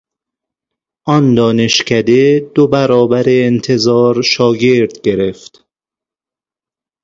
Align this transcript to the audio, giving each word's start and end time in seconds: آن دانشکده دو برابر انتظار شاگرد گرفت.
آن 1.05 1.35
دانشکده 1.35 2.51
دو 2.55 2.67
برابر 2.67 3.23
انتظار 3.27 4.21
شاگرد 4.21 5.01
گرفت. 5.03 5.65